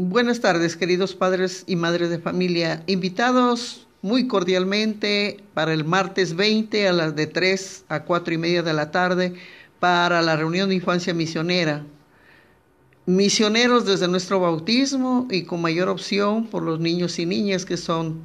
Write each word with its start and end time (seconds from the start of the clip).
Buenas 0.00 0.38
tardes, 0.38 0.76
queridos 0.76 1.16
padres 1.16 1.64
y 1.66 1.74
madres 1.74 2.08
de 2.08 2.20
familia, 2.20 2.84
invitados 2.86 3.88
muy 4.00 4.28
cordialmente 4.28 5.42
para 5.54 5.74
el 5.74 5.84
martes 5.84 6.36
20 6.36 6.86
a 6.86 6.92
las 6.92 7.16
de 7.16 7.26
3 7.26 7.86
a 7.88 8.04
4 8.04 8.34
y 8.34 8.38
media 8.38 8.62
de 8.62 8.72
la 8.74 8.92
tarde 8.92 9.34
para 9.80 10.22
la 10.22 10.36
reunión 10.36 10.68
de 10.68 10.76
infancia 10.76 11.12
misionera. 11.14 11.84
Misioneros 13.06 13.86
desde 13.86 14.06
nuestro 14.06 14.38
bautismo 14.38 15.26
y 15.32 15.42
con 15.42 15.62
mayor 15.62 15.88
opción 15.88 16.46
por 16.46 16.62
los 16.62 16.78
niños 16.78 17.18
y 17.18 17.26
niñas 17.26 17.64
que 17.64 17.76
son 17.76 18.20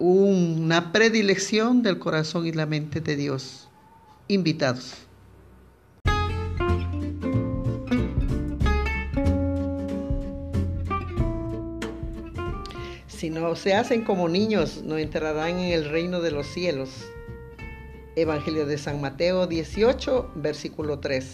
una 0.00 0.90
predilección 0.90 1.84
del 1.84 2.00
corazón 2.00 2.48
y 2.48 2.52
la 2.52 2.66
mente 2.66 3.00
de 3.00 3.14
Dios. 3.14 3.68
Invitados. 4.26 5.06
Si 13.22 13.30
no 13.30 13.54
se 13.54 13.72
hacen 13.72 14.02
como 14.02 14.28
niños, 14.28 14.82
no 14.82 14.98
entrarán 14.98 15.60
en 15.60 15.72
el 15.72 15.88
reino 15.88 16.20
de 16.20 16.32
los 16.32 16.44
cielos. 16.48 16.90
Evangelio 18.16 18.66
de 18.66 18.76
San 18.76 19.00
Mateo 19.00 19.46
18, 19.46 20.32
versículo 20.34 20.98
3. 20.98 21.24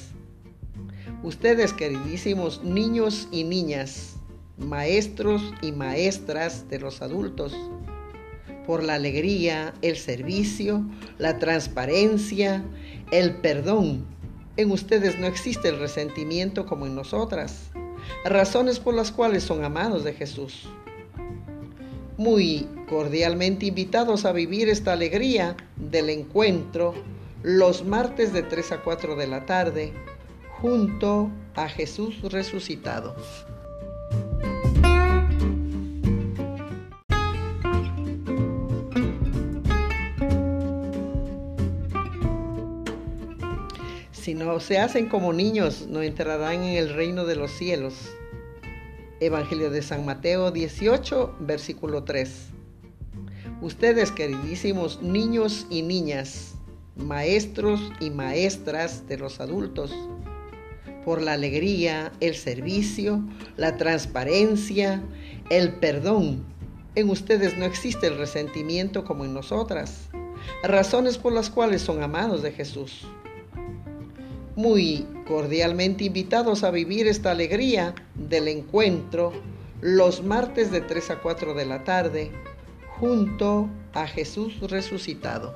Ustedes, 1.22 1.72
queridísimos 1.72 2.62
niños 2.62 3.26
y 3.32 3.44
niñas, 3.44 4.16
maestros 4.58 5.40
y 5.62 5.72
maestras 5.72 6.68
de 6.68 6.78
los 6.78 7.00
adultos, 7.00 7.54
por 8.66 8.82
la 8.82 8.96
alegría, 8.96 9.72
el 9.80 9.96
servicio, 9.96 10.86
la 11.16 11.38
transparencia, 11.38 12.66
el 13.12 13.36
perdón. 13.36 14.04
En 14.58 14.72
ustedes 14.72 15.18
no 15.18 15.26
existe 15.26 15.68
el 15.70 15.78
resentimiento 15.78 16.66
como 16.66 16.84
en 16.84 16.94
nosotras, 16.94 17.70
razones 18.26 18.78
por 18.78 18.92
las 18.92 19.10
cuales 19.10 19.42
son 19.42 19.64
amados 19.64 20.04
de 20.04 20.12
Jesús 20.12 20.68
muy 22.18 22.68
cordialmente 22.88 23.66
invitados 23.66 24.24
a 24.24 24.32
vivir 24.32 24.68
esta 24.68 24.92
alegría 24.92 25.56
del 25.76 26.10
encuentro 26.10 26.92
los 27.44 27.84
martes 27.84 28.32
de 28.32 28.42
3 28.42 28.72
a 28.72 28.82
4 28.82 29.14
de 29.14 29.26
la 29.28 29.46
tarde 29.46 29.92
junto 30.60 31.30
a 31.54 31.68
Jesús 31.68 32.20
resucitado. 32.22 33.14
Si 44.10 44.34
no 44.34 44.58
se 44.58 44.78
hacen 44.78 45.08
como 45.08 45.32
niños, 45.32 45.86
no 45.88 46.02
entrarán 46.02 46.64
en 46.64 46.76
el 46.76 46.92
reino 46.92 47.24
de 47.24 47.36
los 47.36 47.52
cielos. 47.52 47.94
Evangelio 49.20 49.70
de 49.70 49.82
San 49.82 50.04
Mateo 50.04 50.52
18, 50.52 51.36
versículo 51.40 52.04
3. 52.04 52.30
Ustedes, 53.60 54.12
queridísimos 54.12 55.02
niños 55.02 55.66
y 55.70 55.82
niñas, 55.82 56.54
maestros 56.94 57.80
y 57.98 58.10
maestras 58.10 59.08
de 59.08 59.18
los 59.18 59.40
adultos, 59.40 59.92
por 61.04 61.20
la 61.20 61.32
alegría, 61.32 62.12
el 62.20 62.36
servicio, 62.36 63.20
la 63.56 63.76
transparencia, 63.76 65.02
el 65.50 65.74
perdón. 65.74 66.44
En 66.94 67.10
ustedes 67.10 67.58
no 67.58 67.64
existe 67.64 68.06
el 68.06 68.18
resentimiento 68.18 69.04
como 69.04 69.24
en 69.24 69.34
nosotras, 69.34 70.10
razones 70.62 71.18
por 71.18 71.32
las 71.32 71.50
cuales 71.50 71.82
son 71.82 72.04
amados 72.04 72.42
de 72.42 72.52
Jesús 72.52 73.08
muy 74.58 75.06
cordialmente 75.28 76.02
invitados 76.02 76.64
a 76.64 76.72
vivir 76.72 77.06
esta 77.06 77.30
alegría 77.30 77.94
del 78.16 78.48
encuentro 78.48 79.32
los 79.80 80.24
martes 80.24 80.72
de 80.72 80.80
3 80.80 81.12
a 81.12 81.20
4 81.20 81.54
de 81.54 81.64
la 81.64 81.84
tarde 81.84 82.32
junto 82.98 83.70
a 83.92 84.08
Jesús 84.08 84.58
resucitado. 84.58 85.54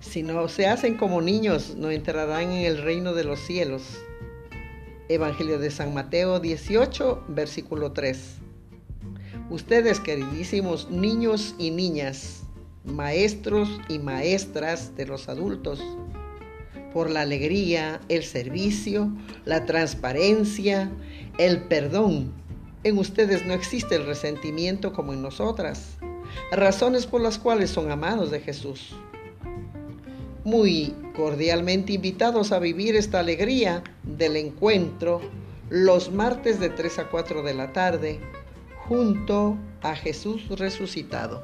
Si 0.00 0.22
no 0.22 0.48
se 0.48 0.66
hacen 0.66 0.96
como 0.96 1.20
niños, 1.20 1.74
no 1.76 1.90
entrarán 1.90 2.52
en 2.52 2.64
el 2.64 2.82
reino 2.82 3.12
de 3.12 3.24
los 3.24 3.38
cielos. 3.40 3.98
Evangelio 5.10 5.58
de 5.58 5.70
San 5.70 5.94
Mateo 5.94 6.38
18, 6.38 7.24
versículo 7.28 7.92
3. 7.92 8.18
Ustedes, 9.48 10.00
queridísimos 10.00 10.90
niños 10.90 11.54
y 11.58 11.70
niñas, 11.70 12.42
maestros 12.84 13.70
y 13.88 13.98
maestras 13.98 14.94
de 14.96 15.06
los 15.06 15.30
adultos, 15.30 15.82
por 16.92 17.08
la 17.08 17.22
alegría, 17.22 18.02
el 18.10 18.22
servicio, 18.22 19.10
la 19.46 19.64
transparencia, 19.64 20.90
el 21.38 21.62
perdón. 21.62 22.34
En 22.84 22.98
ustedes 22.98 23.46
no 23.46 23.54
existe 23.54 23.94
el 23.94 24.04
resentimiento 24.04 24.92
como 24.92 25.14
en 25.14 25.22
nosotras, 25.22 25.96
razones 26.52 27.06
por 27.06 27.22
las 27.22 27.38
cuales 27.38 27.70
son 27.70 27.90
amados 27.90 28.30
de 28.30 28.40
Jesús 28.40 28.94
muy 30.44 30.94
cordialmente 31.16 31.92
invitados 31.94 32.52
a 32.52 32.58
vivir 32.58 32.96
esta 32.96 33.20
alegría 33.20 33.82
del 34.04 34.36
encuentro 34.36 35.20
los 35.70 36.10
martes 36.10 36.60
de 36.60 36.70
3 36.70 37.00
a 37.00 37.08
4 37.10 37.42
de 37.42 37.54
la 37.54 37.72
tarde 37.72 38.20
junto 38.88 39.56
a 39.82 39.94
Jesús 39.94 40.48
resucitado. 40.48 41.42